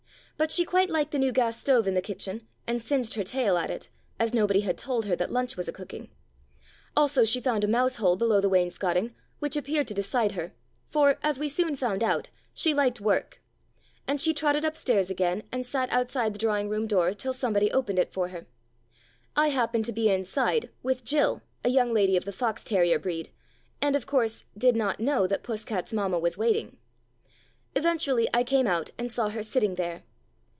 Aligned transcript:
But 0.37 0.49
she 0.49 0.65
quite 0.65 0.89
liked 0.89 1.11
the 1.11 1.19
new 1.19 1.31
gas 1.31 1.61
stove 1.61 1.87
in 1.87 1.93
the 1.93 2.01
kitchen, 2.01 2.47
and 2.65 2.81
singed 2.81 3.13
her 3.13 3.23
tail 3.23 3.57
at 3.59 3.69
it, 3.69 3.89
as 4.19 4.33
nobody 4.33 4.61
had 4.61 4.75
told 4.75 5.05
her 5.05 5.15
that 5.17 5.29
lunch 5.31 5.55
was 5.55 5.67
a 5.67 5.71
cooking. 5.71 6.09
Also 6.97 7.23
she 7.23 7.39
found 7.39 7.63
a 7.63 7.67
mouse 7.67 7.97
hole 7.97 8.15
below 8.15 8.41
the 8.41 8.49
wainscoting, 8.49 9.13
which 9.37 9.55
appeared 9.55 9.87
to 9.89 9.93
decide 9.93 10.31
her 10.31 10.55
(for, 10.89 11.19
as 11.21 11.37
we 11.37 11.47
soon 11.47 11.75
found 11.75 12.03
out, 12.03 12.31
she 12.55 12.73
liked 12.73 12.99
work), 12.99 13.39
and 14.07 14.19
she 14.19 14.33
trotted 14.33 14.65
upstairs 14.65 15.11
again 15.11 15.43
and 15.51 15.63
sat 15.63 15.91
outside 15.91 16.33
the 16.33 16.39
drawing 16.39 16.69
room 16.69 16.87
door 16.87 17.13
till 17.13 17.33
somebody 17.33 17.71
opened 17.71 17.99
it 17.99 18.11
for 18.11 18.29
her. 18.29 18.47
I 19.35 19.49
happened 19.49 19.85
to 19.85 19.91
be 19.93 20.09
inside, 20.09 20.71
with 20.81 21.03
Jill, 21.03 21.43
a 21.63 21.69
young 21.69 21.93
lady 21.93 22.17
of 22.17 22.25
the 22.25 22.31
fox 22.33 22.63
terrier 22.63 22.97
breed, 22.97 23.29
and, 23.79 23.95
of 23.95 24.07
course, 24.07 24.43
did 24.57 24.75
not 24.75 24.99
know 24.99 25.27
that 25.27 25.43
Puss 25.43 25.63
cat's 25.63 25.93
mamma 25.93 26.17
was 26.17 26.35
waiting. 26.35 26.77
Eventually 27.75 28.27
I 28.33 28.43
came 28.43 28.65
out 28.65 28.89
and 28.97 29.11
saw 29.11 29.29
her 29.29 29.43
sitting 29.43 29.75
there. 29.75 30.01